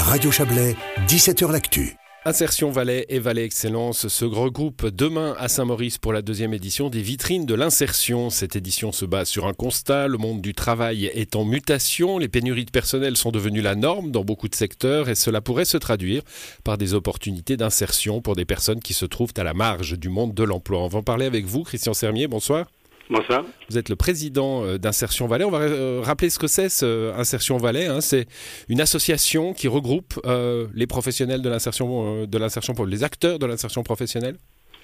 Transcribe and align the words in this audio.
Radio 0.00 0.30
Chablais, 0.30 0.76
17h 1.06 1.52
L'Actu. 1.52 1.94
Insertion 2.24 2.70
Valais 2.70 3.04
et 3.10 3.18
Valais 3.18 3.44
Excellence 3.44 4.08
se 4.08 4.24
regroupe 4.24 4.86
demain 4.86 5.34
à 5.38 5.48
Saint-Maurice 5.48 5.98
pour 5.98 6.14
la 6.14 6.22
deuxième 6.22 6.54
édition 6.54 6.88
des 6.88 7.02
vitrines 7.02 7.44
de 7.44 7.54
l'insertion. 7.54 8.30
Cette 8.30 8.56
édition 8.56 8.92
se 8.92 9.04
base 9.04 9.28
sur 9.28 9.46
un 9.46 9.52
constat, 9.52 10.08
le 10.08 10.16
monde 10.16 10.40
du 10.40 10.54
travail 10.54 11.04
est 11.06 11.36
en 11.36 11.44
mutation, 11.44 12.18
les 12.18 12.28
pénuries 12.28 12.64
de 12.64 12.70
personnel 12.70 13.16
sont 13.18 13.30
devenues 13.30 13.60
la 13.60 13.74
norme 13.74 14.10
dans 14.10 14.24
beaucoup 14.24 14.48
de 14.48 14.54
secteurs 14.54 15.10
et 15.10 15.14
cela 15.14 15.42
pourrait 15.42 15.66
se 15.66 15.76
traduire 15.76 16.22
par 16.64 16.78
des 16.78 16.94
opportunités 16.94 17.58
d'insertion 17.58 18.22
pour 18.22 18.36
des 18.36 18.46
personnes 18.46 18.80
qui 18.80 18.94
se 18.94 19.04
trouvent 19.04 19.34
à 19.36 19.44
la 19.44 19.54
marge 19.54 19.98
du 19.98 20.08
monde 20.08 20.32
de 20.32 20.44
l'emploi. 20.44 20.80
On 20.80 20.88
va 20.88 21.00
en 21.00 21.02
parler 21.02 21.26
avec 21.26 21.44
vous, 21.44 21.62
Christian 21.62 21.92
Sermier, 21.94 22.26
bonsoir. 22.26 22.66
Bonsoir. 23.10 23.44
Vous 23.68 23.76
êtes 23.76 23.88
le 23.88 23.96
président 23.96 24.64
euh, 24.64 24.78
d'Insertion 24.78 25.26
Valais. 25.26 25.44
On 25.44 25.50
va 25.50 25.62
euh, 25.62 26.00
rappeler 26.00 26.30
ce 26.30 26.38
que 26.38 26.46
c'est, 26.46 26.68
ce 26.68 27.12
Insertion 27.14 27.56
Valais. 27.56 27.86
Hein. 27.86 28.00
C'est 28.00 28.26
une 28.68 28.80
association 28.80 29.52
qui 29.52 29.66
regroupe 29.66 30.14
euh, 30.24 30.68
les 30.76 30.86
professionnels 30.86 31.42
de 31.42 31.48
l'insertion, 31.48 32.24
de 32.24 32.38
l'insertion, 32.38 32.72
les 32.84 33.02
acteurs 33.02 33.40
de 33.40 33.46
l'insertion 33.46 33.82
professionnelle. 33.82 34.36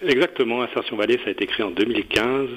Exactement. 0.03 0.63
Insertion 0.63 0.97
Valais, 0.97 1.19
ça 1.23 1.29
a 1.29 1.31
été 1.31 1.47
créé 1.47 1.65
en 1.65 1.71
2015. 1.71 2.49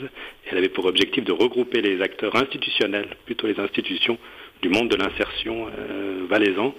Elle 0.49 0.57
avait 0.57 0.69
pour 0.69 0.85
objectif 0.85 1.23
de 1.23 1.31
regrouper 1.31 1.81
les 1.81 2.01
acteurs 2.01 2.35
institutionnels, 2.35 3.09
plutôt 3.25 3.45
les 3.45 3.59
institutions 3.59 4.17
du 4.63 4.69
monde 4.69 4.89
de 4.89 4.95
l'insertion 4.95 5.67
valaisan, 6.29 6.73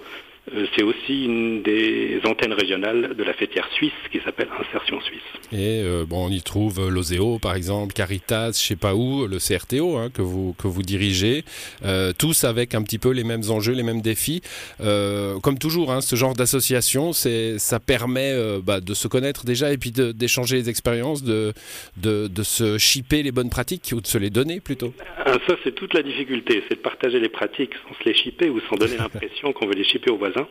euh, 0.53 0.65
c'est 0.75 0.83
aussi 0.83 1.25
une 1.25 1.61
des 1.61 2.19
antennes 2.25 2.53
régionales 2.53 3.15
de 3.15 3.23
la 3.23 3.33
fêtière 3.33 3.67
suisse 3.73 3.93
qui 4.11 4.19
s'appelle 4.19 4.49
Insertion 4.59 4.99
Suisse. 5.01 5.40
Et 5.51 5.81
euh, 5.83 6.05
bon, 6.07 6.27
on 6.27 6.29
y 6.29 6.41
trouve 6.41 6.89
l'OSEO 6.89 7.39
par 7.39 7.55
exemple, 7.55 7.93
Caritas, 7.93 8.51
je 8.53 8.67
sais 8.67 8.75
pas 8.75 8.95
où, 8.95 9.27
le 9.27 9.37
CRTO 9.37 9.97
hein, 9.97 10.09
que 10.13 10.21
vous 10.21 10.53
que 10.57 10.67
vous 10.67 10.81
dirigez, 10.81 11.43
euh, 11.83 12.13
tous 12.17 12.43
avec 12.43 12.73
un 12.73 12.81
petit 12.83 12.99
peu 12.99 13.11
les 13.11 13.23
mêmes 13.23 13.43
enjeux, 13.49 13.73
les 13.73 13.83
mêmes 13.83 14.01
défis. 14.01 14.41
comme 14.79 15.57
toujours, 15.59 15.91
hein, 15.91 16.01
ce 16.01 16.15
genre 16.15 16.33
d'association, 16.33 17.13
c'est 17.13 17.57
ça 17.59 17.79
permet 17.79 18.33
bah, 18.63 18.79
de 18.79 18.93
se 18.93 19.07
connaître 19.07 19.45
déjà 19.45 19.71
et 19.73 19.77
puis 19.77 19.91
d'échanger 19.91 20.57
les 20.57 20.69
expériences, 20.69 21.23
de, 21.23 21.53
de, 21.97 22.27
de 22.27 22.43
se 22.43 22.77
chipper 22.77 23.23
les 23.23 23.31
bonnes 23.31 23.49
pratiques 23.49 23.91
ou 23.93 24.01
de 24.01 24.07
se 24.07 24.17
les 24.17 24.29
donner 24.29 24.59
plutôt. 24.59 24.93
Ah, 25.25 25.37
ça, 25.47 25.55
c'est 25.63 25.73
toute 25.75 25.93
la 25.93 26.03
difficulté, 26.03 26.63
c'est 26.69 26.75
de 26.75 26.81
partager 26.81 27.19
les 27.19 27.29
pratiques 27.29 27.73
sans 27.87 27.95
se 27.95 28.09
les 28.09 28.15
chipper 28.15 28.49
ou 28.49 28.59
sans 28.69 28.75
donner 28.75 28.97
l'impression 28.99 29.53
qu'on 29.53 29.67
veut 29.67 29.75
les 29.75 29.83
chipper 29.83 30.11
aux 30.11 30.17
voisins 30.17 30.47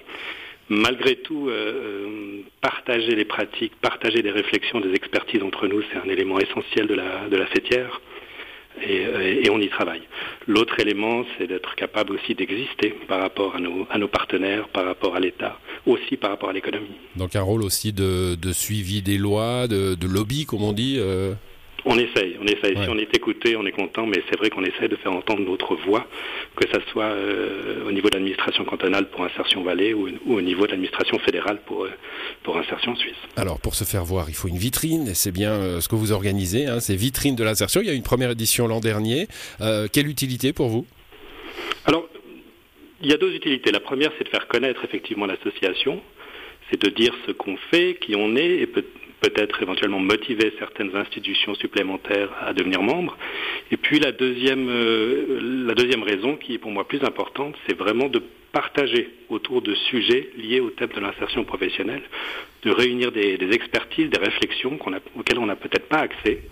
Malgré 0.71 1.17
tout, 1.17 1.49
euh, 1.49 1.53
euh, 1.53 2.43
partager 2.61 3.17
les 3.17 3.25
pratiques, 3.25 3.73
partager 3.83 4.23
des 4.23 4.31
réflexions, 4.31 4.81
des 4.81 4.95
expertises 4.95 5.43
entre 5.43 5.67
nous, 5.67 5.83
c'est 5.91 5.99
un 5.99 6.09
élément 6.09 6.39
essentiel 6.39 6.87
de 6.87 6.95
la, 6.95 7.29
de 7.29 7.37
la 7.37 7.47
fêtière. 7.47 8.01
Et, 8.81 9.45
et, 9.45 9.51
on 9.51 9.59
y 9.59 9.69
travaille. 9.69 10.03
L'autre 10.47 10.79
élément, 10.79 11.25
c'est 11.37 11.49
d'être 11.49 11.75
capable 11.75 12.15
aussi 12.15 12.37
d'exister 12.37 12.95
par 13.09 13.21
rapport 13.21 13.57
à 13.57 13.99
nos, 13.99 14.09
partenaires, 14.09 14.69
par 14.69 14.85
rapport 14.85 15.17
à 15.17 15.21
l'État, 15.21 15.59
aussi 15.87 16.17
par 16.17 16.31
rapport 16.31 16.51
à 16.51 16.53
l'économie. 16.53 16.87
Donc 17.17 17.35
un 17.35 17.43
rôle 17.43 17.65
aussi 17.65 17.93
de, 17.93 18.37
suivi 18.53 19.03
des 19.03 19.19
lois, 19.19 19.67
de, 19.67 19.97
lobby, 20.07 20.47
comme 20.47 20.63
on 20.63 20.73
dit 20.73 20.97
euh... 20.99 21.35
On 21.85 21.99
essaye, 21.99 22.37
on 22.41 22.47
essaye. 22.47 22.77
Si 22.83 22.89
on 22.89 22.99
est 22.99 23.15
écouté, 23.17 23.57
on 23.57 23.65
est 23.65 23.73
content, 23.73 24.07
mais 24.07 24.23
c'est 24.29 24.37
vrai 24.37 24.51
qu'on 24.51 24.65
essaie 24.65 24.89
de 24.89 24.97
faire 24.97 25.13
entendre 25.13 25.41
notre 25.41 25.77
voix, 25.77 26.07
que 26.57 26.67
ce 26.69 26.81
soit 26.91 27.05
euh, 27.05 27.87
au 27.87 27.93
niveau 27.93 28.09
de 28.09 28.15
l'administration 28.15 28.65
cantonale 28.65 29.09
pour 29.09 29.25
Insertion 29.25 29.63
Valais 29.63 29.95
ou, 29.95 30.09
au 30.29 30.41
niveau 30.43 30.67
de 30.67 30.73
l'administration 30.73 31.19
fédérale 31.21 31.61
pour, 31.67 31.85
euh, 31.85 31.91
pour 32.43 32.59
Insertion 32.59 32.95
Suisse. 32.97 33.15
Alors, 33.37 33.61
pour 33.61 33.75
se 33.75 33.85
faire 33.85 34.05
voir, 34.05 34.29
il 34.29 34.35
faut 34.35 34.49
une 34.49 34.59
vitrine, 34.59 35.09
et 35.09 35.15
c'est 35.15 35.33
bien 35.33 35.53
euh, 35.53 35.81
ce 35.81 35.89
que 35.89 35.95
vous 35.95 36.13
organisez, 36.13 36.67
hein, 36.67 36.81
ces 36.81 36.97
vitrines 36.97 37.37
de 37.37 37.45
l'insertion. 37.45 37.81
Il 37.81 37.87
y 37.87 37.91
a 37.91 37.95
une 37.95 38.03
première 38.03 38.31
édition 38.31 38.67
l'an 38.67 38.81
dernier. 38.81 39.27
quelle 39.93 40.09
utilité 40.09 40.53
pour 40.53 40.69
vous? 40.69 40.87
Alors, 41.87 42.09
il 43.03 43.09
y 43.09 43.15
a 43.15 43.17
deux 43.17 43.35
utilités. 43.35 43.73
La 43.73 43.81
première, 43.81 44.11
c'est 44.19 44.25
de 44.25 44.29
faire 44.29 44.47
connaître 44.47 44.85
effectivement 44.85 45.27
l'association, 45.27 46.03
c'est 46.71 46.81
de 46.81 46.91
dire 46.91 47.15
ce 47.27 47.33
qu'on 47.33 47.57
fait, 47.71 47.97
qui 48.01 48.15
on 48.15 48.37
est, 48.37 48.59
et 48.61 48.67
peut 48.67 48.85
peut-être 49.21 49.63
éventuellement 49.63 49.99
motiver 49.99 50.53
certaines 50.59 50.95
institutions 50.97 51.55
supplémentaires 51.55 52.31
à 52.41 52.53
devenir 52.53 52.83
membres. 52.83 53.17
Et 53.71 53.77
puis 53.77 53.99
la 54.01 54.13
deuxième, 54.13 54.69
euh, 54.69 55.67
la 55.67 55.75
deuxième 55.75 56.03
raison, 56.03 56.37
qui 56.37 56.55
est 56.55 56.59
pour 56.59 56.71
moi 56.71 56.87
plus 56.87 57.03
importante, 57.05 57.55
c'est 57.67 57.77
vraiment 57.77 58.09
de 58.09 58.23
partager 58.53 59.11
autour 59.29 59.63
de 59.63 59.75
sujets 59.75 60.31
liés 60.37 60.61
au 60.61 60.71
thème 60.71 60.91
de 60.95 61.01
l'insertion 61.01 61.45
professionnelle, 61.45 62.03
de 62.63 62.71
réunir 62.71 63.13
des, 63.13 63.39
des 63.39 63.55
expertises, 63.55 64.11
des 64.11 64.19
réflexions 64.19 64.79
auxquelles 65.17 65.39
on 65.39 65.47
n'a 65.47 65.57
peut-être 65.57 65.89
pas 65.89 65.99
accès 65.99 66.43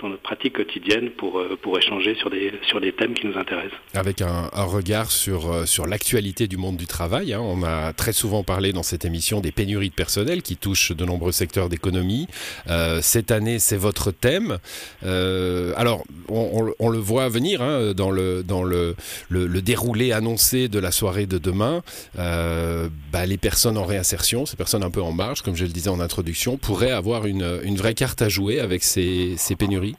dans 0.00 0.08
notre 0.08 0.22
pratique 0.22 0.54
quotidienne 0.54 1.10
pour, 1.10 1.38
euh, 1.38 1.56
pour 1.60 1.78
échanger 1.78 2.14
sur 2.16 2.28
des, 2.28 2.52
sur 2.66 2.80
des 2.80 2.92
thèmes 2.92 3.14
qui 3.14 3.26
nous 3.26 3.38
intéressent. 3.38 3.78
Avec 3.94 4.22
un, 4.22 4.48
regard 4.52 5.10
sur, 5.10 5.50
euh, 5.50 5.66
sur 5.66 5.86
l'actualité 5.86 6.48
du 6.48 6.56
monde 6.56 6.76
du 6.76 6.86
travail, 6.86 7.32
hein. 7.32 7.40
on 7.40 7.62
a 7.62 7.92
très 7.92 8.12
souvent 8.12 8.42
parlé 8.42 8.72
dans 8.72 8.82
cette 8.82 9.04
émission 9.04 9.40
des 9.40 9.52
pénuries 9.52 9.90
de 9.90 9.94
personnel 9.94 10.42
qui 10.42 10.56
touchent 10.56 10.92
de 10.92 11.04
nombreux 11.04 11.32
secteurs 11.32 11.68
d'économie. 11.68 12.26
Euh, 12.68 13.00
cette 13.02 13.30
année, 13.30 13.58
c'est 13.58 13.76
votre 13.76 14.10
thème. 14.10 14.58
alors, 15.02 16.04
on, 16.28 16.88
le 16.90 16.98
voit 16.98 17.28
venir 17.28 17.62
hein, 17.62 17.92
dans, 17.94 18.10
le, 18.10 18.42
dans 18.42 18.62
le, 18.62 18.96
le, 19.28 19.62
déroulé 19.62 20.12
annoncé 20.12 20.68
de 20.68 20.78
la 20.78 20.90
soirée 20.90 21.26
de 21.26 21.38
demain. 21.38 21.82
Bah, 22.14 23.26
les 23.26 23.38
personnes 23.38 23.78
en 23.78 23.84
réinsertion, 23.84 24.46
ces 24.46 24.56
personnes 24.56 24.82
un 24.82 24.90
peu 24.90 25.02
en 25.02 25.12
marge, 25.12 25.42
comme 25.42 25.56
je 25.56 25.64
le 25.64 25.70
disais 25.70 25.90
en 25.90 26.00
introduction, 26.00 26.56
pourraient 26.56 26.90
avoir 26.90 27.26
une, 27.26 27.60
une 27.64 27.76
vraie 27.76 27.94
carte 27.94 28.22
à 28.22 28.28
jouer 28.28 28.60
avec 28.60 28.82
ces, 28.82 29.34
ces 29.36 29.56
pénuries 29.56 29.93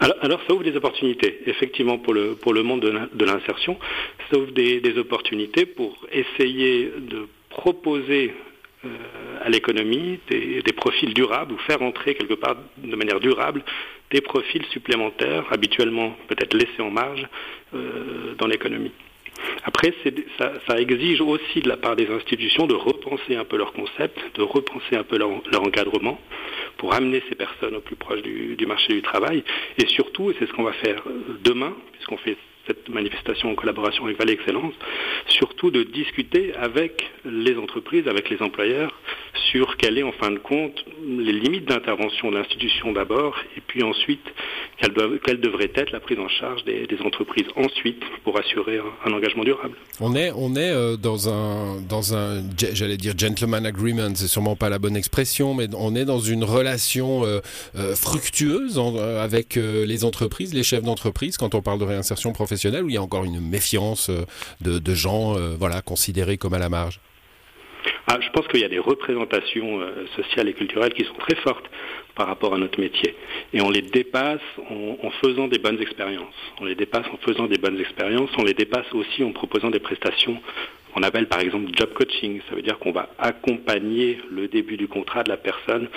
alors, 0.00 0.40
ça 0.46 0.54
ouvre 0.54 0.64
des 0.64 0.76
opportunités, 0.76 1.40
effectivement, 1.46 1.98
pour 1.98 2.14
le, 2.14 2.34
pour 2.34 2.52
le 2.52 2.62
monde 2.62 2.80
de 2.80 3.24
l'insertion. 3.24 3.78
Ça 4.30 4.38
ouvre 4.38 4.52
des, 4.52 4.98
opportunités 4.98 5.66
pour 5.66 6.06
essayer 6.12 6.92
de 6.98 7.28
proposer 7.50 8.32
euh, 8.84 8.88
à 9.42 9.48
l'économie 9.48 10.20
des, 10.28 10.62
profils 10.76 11.12
durables 11.14 11.52
ou 11.52 11.58
faire 11.58 11.82
entrer 11.82 12.14
quelque 12.14 12.34
part 12.34 12.56
de 12.76 12.94
manière 12.94 13.20
durable 13.20 13.64
des 14.10 14.20
profils 14.20 14.64
supplémentaires, 14.66 15.44
habituellement 15.50 16.16
peut-être 16.28 16.54
laissés 16.54 16.80
en 16.80 16.90
marge 16.90 17.26
euh, 17.74 18.34
dans 18.38 18.46
l'économie. 18.46 18.92
Après, 19.64 19.92
ça, 20.38 20.52
ça, 20.66 20.80
exige 20.80 21.20
aussi 21.20 21.60
de 21.60 21.68
la 21.68 21.76
part 21.76 21.96
des 21.96 22.08
institutions 22.08 22.66
de 22.66 22.74
repenser 22.74 23.36
un 23.36 23.44
peu 23.44 23.56
leur 23.56 23.72
concept, 23.72 24.18
de 24.36 24.42
repenser 24.42 24.96
un 24.96 25.04
peu 25.04 25.18
leur, 25.18 25.30
encadrement 25.60 26.18
pour 26.78 26.94
amener 26.94 27.22
ces 27.28 27.34
personnes 27.34 27.76
au 27.76 27.80
plus 27.80 27.96
proche 27.96 28.22
du, 28.22 28.66
marché 28.66 28.94
du 28.94 29.02
travail. 29.02 29.44
Et 29.76 29.86
surtout, 29.86 30.30
et 30.30 30.36
c'est 30.38 30.46
ce 30.46 30.52
qu'on 30.52 30.62
va 30.62 30.72
faire 30.72 31.02
demain, 31.44 31.76
puisqu'on 31.92 32.16
fait 32.16 32.36
cette 32.66 32.88
manifestation 32.88 33.50
en 33.50 33.54
collaboration 33.54 34.04
avec 34.04 34.18
Valais 34.18 34.34
Excellence, 34.34 34.74
surtout 35.26 35.70
de 35.70 35.82
discuter 35.82 36.54
avec 36.54 37.10
les 37.24 37.56
entreprises, 37.56 38.06
avec 38.06 38.30
les 38.30 38.40
employeurs, 38.42 38.92
sur 39.50 39.76
quelles 39.76 39.98
est 39.98 40.02
en 40.02 40.12
fin 40.12 40.30
de 40.30 40.38
compte 40.38 40.84
les 41.02 41.32
limites 41.32 41.64
d'intervention 41.64 42.30
de 42.30 42.36
l'institution 42.36 42.92
d'abord, 42.92 43.36
et 43.56 43.62
puis 43.66 43.82
ensuite 43.82 44.26
quelle, 44.80 45.20
quelle, 45.24 45.40
devrait 45.40 45.70
être 45.74 45.90
la 45.92 46.00
prise 46.00 46.18
en 46.18 46.28
charge 46.28 46.64
des, 46.64 46.86
entreprises 47.04 47.46
ensuite 47.56 48.02
pour 48.24 48.38
assurer 48.38 48.80
un, 49.04 49.12
engagement 49.12 49.44
durable. 49.44 49.76
On 50.00 50.14
est, 50.14 50.30
on 50.34 50.54
est 50.56 50.70
euh, 50.70 50.96
dans 50.96 51.28
un, 51.28 51.80
dans 51.80 52.14
un, 52.14 52.42
j'allais 52.72 52.96
dire 52.96 53.14
gentleman 53.16 53.64
agreement, 53.66 54.14
c'est 54.14 54.26
sûrement 54.26 54.56
pas 54.56 54.68
la 54.68 54.78
bonne 54.78 54.96
expression, 54.96 55.54
mais 55.54 55.68
on 55.76 55.94
est 55.94 56.04
dans 56.04 56.18
une 56.18 56.44
relation 56.44 57.24
euh, 57.24 57.40
euh, 57.76 57.94
fructueuse 57.94 58.78
avec 59.20 59.56
les 59.56 60.04
entreprises, 60.04 60.54
les 60.54 60.62
chefs 60.62 60.82
d'entreprise, 60.82 61.36
quand 61.36 61.54
on 61.54 61.62
parle 61.62 61.78
de 61.78 61.84
réinsertion 61.84 62.32
professionnelle, 62.32 62.84
où 62.84 62.88
il 62.88 62.94
y 62.94 62.98
a 62.98 63.02
encore 63.02 63.24
une 63.24 63.40
méfiance 63.40 64.10
de, 64.60 64.78
de 64.78 64.94
gens, 64.94 65.34
voilà, 65.58 65.82
considérés 65.82 66.38
comme 66.38 66.54
à 66.54 66.58
la 66.58 66.68
marge. 66.68 67.00
Ah, 68.10 68.18
je 68.22 68.30
pense 68.30 68.46
qu'il 68.48 68.60
y 68.60 68.64
a 68.64 68.68
des 68.68 68.78
représentations 68.78 69.80
euh, 69.80 70.06
sociales 70.16 70.48
et 70.48 70.54
culturelles 70.54 70.94
qui 70.94 71.04
sont 71.04 71.14
très 71.18 71.36
fortes 71.36 71.66
par 72.18 72.26
rapport 72.26 72.52
à 72.52 72.58
notre 72.58 72.80
métier. 72.80 73.14
Et 73.54 73.62
on 73.62 73.70
les 73.70 73.80
dépasse 73.80 74.40
en, 74.68 75.10
faisant 75.22 75.46
des 75.46 75.58
bonnes 75.58 75.80
expériences. 75.80 76.34
On 76.60 76.64
les 76.64 76.74
dépasse 76.74 77.06
en 77.12 77.16
faisant 77.18 77.46
des 77.46 77.58
bonnes 77.58 77.80
expériences. 77.80 78.30
On 78.36 78.44
les 78.44 78.54
dépasse 78.54 78.92
aussi 78.92 79.22
en 79.22 79.30
proposant 79.30 79.70
des 79.70 79.78
prestations 79.78 80.36
qu'on 80.92 81.02
appelle 81.04 81.28
par 81.28 81.40
exemple 81.40 81.70
job 81.72 81.90
coaching. 81.94 82.40
Ça 82.48 82.56
veut 82.56 82.62
dire 82.62 82.78
qu'on 82.80 82.90
va 82.90 83.08
accompagner 83.18 84.18
le 84.30 84.48
début 84.48 84.76
du 84.76 84.88
contrat 84.88 85.22
de 85.22 85.28
la 85.28 85.36
personne 85.36 85.88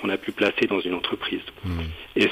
qu'on 0.00 0.10
a 0.10 0.18
pu 0.18 0.32
placer 0.32 0.66
dans 0.68 0.80
une 0.80 0.94
entreprise. 0.94 1.40
Mmh. 1.64 1.70
Et 2.16 2.28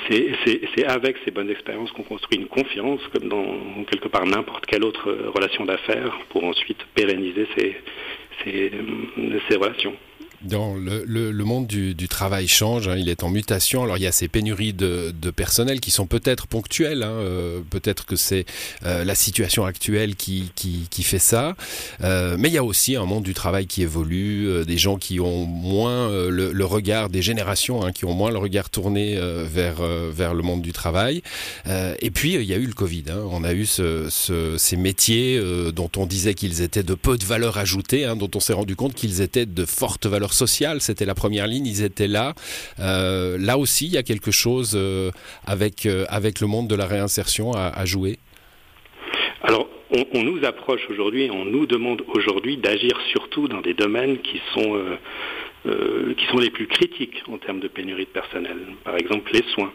c'est 0.76 0.84
avec 0.84 1.16
ces 1.24 1.30
bonnes 1.30 1.50
expériences 1.50 1.90
qu'on 1.92 2.02
construit 2.02 2.38
une 2.38 2.48
confiance, 2.48 3.00
comme 3.12 3.28
dans 3.28 3.84
quelque 3.90 4.08
part 4.08 4.26
n'importe 4.26 4.66
quelle 4.66 4.84
autre 4.84 5.10
relation 5.34 5.64
d'affaires, 5.64 6.18
pour 6.28 6.44
ensuite 6.44 6.84
pérenniser 6.94 7.46
ces, 7.56 7.76
ces, 8.44 8.72
ces 9.48 9.56
relations. 9.56 9.96
Dans 10.42 10.76
le, 10.76 11.02
le, 11.04 11.32
le 11.32 11.44
monde 11.44 11.66
du, 11.66 11.96
du, 11.96 12.06
travail 12.06 12.46
change, 12.46 12.86
hein, 12.86 12.94
il 12.96 13.08
est 13.08 13.24
en 13.24 13.28
mutation. 13.28 13.82
Alors 13.82 13.96
il 13.96 14.04
y 14.04 14.06
a 14.06 14.12
ces 14.12 14.28
pénuries 14.28 14.72
de, 14.72 15.12
de 15.20 15.30
personnel 15.32 15.80
qui 15.80 15.90
sont 15.90 16.06
peut-être 16.06 16.46
ponctuelles, 16.46 17.02
hein, 17.02 17.10
euh, 17.10 17.60
peut-être 17.68 18.06
que 18.06 18.14
c'est 18.14 18.46
euh, 18.86 19.04
la 19.04 19.16
situation 19.16 19.64
actuelle 19.64 20.14
qui, 20.14 20.52
qui, 20.54 20.86
qui 20.90 21.02
fait 21.02 21.18
ça, 21.18 21.56
euh, 22.04 22.36
mais 22.38 22.48
il 22.48 22.54
y 22.54 22.58
a 22.58 22.62
aussi 22.62 22.94
un 22.94 23.04
monde 23.04 23.24
du 23.24 23.34
travail 23.34 23.66
qui 23.66 23.82
évolue, 23.82 24.46
euh, 24.46 24.64
des 24.64 24.78
gens 24.78 24.96
qui 24.96 25.18
ont 25.18 25.44
moins 25.44 26.08
euh, 26.08 26.30
le, 26.30 26.52
le, 26.52 26.64
regard, 26.64 27.08
des 27.08 27.22
générations 27.22 27.84
hein, 27.84 27.90
qui 27.90 28.04
ont 28.04 28.14
moins 28.14 28.30
le 28.30 28.38
regard 28.38 28.70
tourné 28.70 29.16
euh, 29.16 29.44
vers, 29.44 29.82
vers 29.82 30.34
le 30.34 30.42
monde 30.44 30.62
du 30.62 30.72
travail. 30.72 31.22
et 31.66 32.10
puis 32.12 32.34
il 32.34 32.44
y 32.44 32.54
a 32.54 32.58
eu 32.58 32.66
le 32.66 32.74
Covid, 32.74 33.04
hein. 33.10 33.24
on 33.30 33.42
a 33.42 33.52
eu 33.52 33.66
ce, 33.66 34.08
ce, 34.08 34.56
ces 34.56 34.76
métiers 34.76 35.40
dont 35.74 35.90
on 35.96 36.06
disait 36.06 36.34
qu'ils 36.34 36.62
étaient 36.62 36.84
de 36.84 36.94
peu 36.94 37.18
de 37.18 37.24
valeur 37.24 37.58
ajoutée, 37.58 38.04
hein, 38.04 38.14
dont 38.14 38.30
on 38.36 38.40
s'est 38.40 38.52
rendu 38.52 38.76
compte 38.76 38.94
qu'ils 38.94 39.20
étaient 39.20 39.46
de 39.46 39.64
forte 39.64 40.06
valeur 40.06 40.27
sociale, 40.32 40.80
c'était 40.80 41.04
la 41.04 41.14
première 41.14 41.46
ligne, 41.46 41.66
ils 41.66 41.82
étaient 41.82 42.08
là. 42.08 42.34
Euh, 42.80 43.36
là 43.38 43.58
aussi, 43.58 43.86
il 43.86 43.92
y 43.92 43.96
a 43.96 44.02
quelque 44.02 44.30
chose 44.30 44.72
euh, 44.74 45.10
avec, 45.46 45.86
euh, 45.86 46.04
avec 46.08 46.40
le 46.40 46.46
monde 46.46 46.68
de 46.68 46.74
la 46.74 46.86
réinsertion 46.86 47.52
à, 47.52 47.84
jouer 47.84 48.18
Alors, 49.42 49.68
on, 50.12 50.22
nous 50.22 50.44
approche 50.44 50.82
aujourd'hui, 50.90 51.30
on 51.32 51.44
nous 51.44 51.66
demande 51.66 52.02
aujourd'hui 52.08 52.56
d'agir 52.56 52.98
surtout 53.10 53.48
dans 53.48 53.60
des 53.60 53.74
domaines 53.74 54.18
qui 54.18 54.40
sont 54.56 54.78
les 55.64 56.50
plus 56.50 56.66
critiques 56.66 57.22
en 57.30 57.38
termes 57.38 57.60
de 57.60 57.68
pénurie 57.68 58.04
de 58.04 58.10
personnel. 58.10 58.58
Par 58.84 58.96
exemple, 58.96 59.30
les 59.32 59.44
soins. 59.54 59.72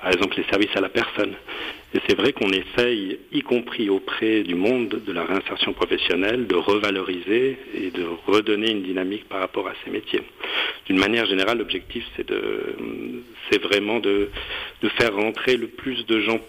Par 0.00 0.12
exemple, 0.12 0.36
les 0.36 0.44
services 0.44 0.74
à 0.74 0.80
la 0.80 0.88
personne. 0.88 1.34
Et 1.94 1.98
c'est 2.08 2.16
vrai 2.16 2.32
qu'on 2.32 2.50
essaye, 2.50 3.18
y 3.32 3.42
compris 3.42 3.90
auprès 3.90 4.42
du 4.42 4.54
monde 4.54 5.00
de 5.06 5.12
la 5.12 5.24
réinsertion 5.24 5.72
professionnelle, 5.74 6.46
de 6.46 6.54
revaloriser 6.54 7.58
et 7.74 7.90
de 7.90 8.04
redonner 8.26 8.70
une 8.70 8.82
dynamique 8.82 9.28
par 9.28 9.40
rapport 9.40 9.68
à 9.68 9.72
ces 9.84 9.90
métiers. 9.90 10.22
D'une 10.86 10.98
manière 10.98 11.26
générale, 11.26 11.58
l'objectif, 11.58 12.04
c'est 12.16 13.62
vraiment 13.62 14.00
de, 14.00 14.30
de 14.82 14.88
faire 14.88 15.14
rentrer 15.14 15.56
le 15.56 15.66
plus 15.66 16.06
de 16.06 16.20
gens 16.20 16.40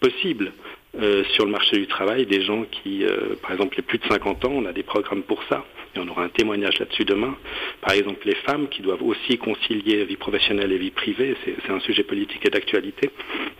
possible 0.00 0.52
euh, 1.00 1.24
sur 1.34 1.44
le 1.44 1.50
marché 1.50 1.76
du 1.76 1.86
travail, 1.86 2.26
des 2.26 2.42
gens 2.42 2.64
qui, 2.70 3.04
euh, 3.04 3.34
par 3.42 3.52
exemple, 3.52 3.76
les 3.76 3.82
plus 3.82 3.98
de 3.98 4.04
50 4.06 4.44
ans, 4.44 4.52
on 4.52 4.64
a 4.64 4.72
des 4.72 4.82
programmes 4.82 5.22
pour 5.22 5.42
ça, 5.48 5.64
et 5.94 5.98
on 5.98 6.08
aura 6.08 6.24
un 6.24 6.28
témoignage 6.28 6.78
là-dessus 6.78 7.04
demain. 7.04 7.36
Par 7.80 7.94
exemple, 7.94 8.26
les 8.26 8.34
femmes 8.36 8.68
qui 8.68 8.82
doivent 8.82 9.02
aussi 9.02 9.38
concilier 9.38 10.04
vie 10.04 10.16
professionnelle 10.16 10.72
et 10.72 10.78
vie 10.78 10.90
privée, 10.90 11.36
c'est 11.44 11.72
un 11.72 11.80
sujet 11.80 12.02
politique 12.02 12.44
et 12.46 12.50
d'actualité. 12.50 13.10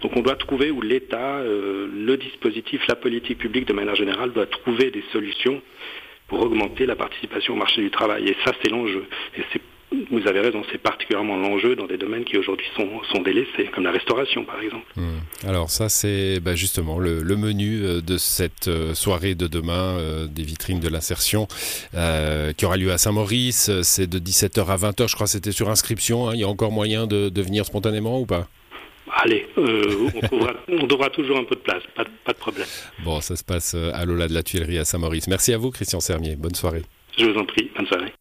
Donc 0.03 0.17
on 0.17 0.21
doit 0.21 0.37
trouver 0.37 0.71
où 0.71 0.81
l'État, 0.81 1.39
euh, 1.39 1.89
le 1.93 2.17
dispositif, 2.17 2.87
la 2.87 2.97
politique 2.97 3.39
publique 3.39 3.67
de 3.67 3.73
manière 3.73 3.95
générale 3.95 4.33
doit 4.33 4.47
trouver 4.47 4.91
des 4.91 5.05
solutions 5.13 5.63
pour 6.29 6.43
augmenter 6.43 6.87
la 6.87 6.95
participation 6.95 7.55
au 7.55 7.57
marché 7.57 7.81
du 7.81 7.91
travail. 7.91 8.29
Et 8.29 8.37
ça, 8.45 8.53
c'est 8.63 8.71
l'enjeu. 8.71 9.07
Et 9.37 9.43
vous 10.11 10.27
avez 10.27 10.41
raison, 10.41 10.63
c'est 10.71 10.79
particulièrement 10.79 11.37
l'enjeu 11.37 11.75
dans 11.75 11.87
des 11.87 11.97
domaines 11.97 12.25
qui 12.25 12.37
aujourd'hui 12.37 12.67
sont, 12.77 12.89
sont, 13.13 13.23
délaissés, 13.23 13.71
comme 13.75 13.85
la 13.85 13.91
restauration 13.91 14.45
par 14.45 14.61
exemple. 14.61 14.87
Mmh. 14.97 15.47
Alors 15.47 15.71
ça 15.71 15.89
c'est 15.89 16.41
bah, 16.41 16.55
justement 16.55 16.99
le, 16.99 17.23
le, 17.23 17.37
menu 17.37 17.83
euh, 17.83 18.01
de 18.01 18.19
cette 18.19 18.69
euh, 18.69 18.95
soirée 18.95 19.35
de 19.35 19.47
demain 19.47 19.97
euh, 19.99 20.27
des 20.27 20.43
vitrines 20.43 20.81
de 20.81 20.89
l'insertion 20.89 21.49
euh, 21.95 22.53
qui 22.53 22.67
aura 22.67 22.77
lieu 22.77 22.93
à 22.93 22.99
Saint-Maurice. 22.99 23.71
C'est 23.83 24.07
de 24.07 24.19
17h 24.19 24.67
à 24.67 24.77
20h, 24.77 25.09
je 25.09 25.15
crois 25.15 25.27
que 25.27 25.31
c'était 25.31 25.53
sur 25.53 25.71
inscription. 25.71 26.29
Hein. 26.29 26.33
Il 26.35 26.41
y 26.41 26.45
a 26.45 26.49
encore 26.49 26.73
moyen 26.73 27.07
de, 27.07 27.31
de 27.31 27.43
venir 27.43 27.65
spontanément 27.65 28.21
ou 28.21 28.27
pas? 28.27 28.49
Allez, 29.11 29.47
euh, 29.57 30.11
on, 30.15 30.21
trouvera, 30.21 30.53
on 30.69 30.87
toujours 31.09 31.39
un 31.39 31.45
peu 31.45 31.55
de 31.55 31.61
place, 31.61 31.83
pas, 31.97 32.05
pas 32.25 32.33
de 32.33 32.39
problème. 32.39 32.67
Bon, 33.05 33.23
ça 33.23 33.37
se 33.37 33.45
passe 33.45 33.75
à 33.75 34.05
l'Ola 34.05 34.29
de 34.29 34.35
la 34.35 34.43
Tuilerie 34.43 34.79
à 34.79 34.85
Saint-Maurice. 34.85 35.29
Merci 35.29 35.55
à 35.55 35.59
vous 35.59 35.71
Christian 35.71 36.01
Sermier, 36.01 36.37
bonne 36.37 36.55
soirée. 36.55 36.83
Je 37.17 37.25
vous 37.25 37.39
en 37.39 37.47
prie, 37.47 37.71
bonne 37.75 37.87
soirée. 37.87 38.13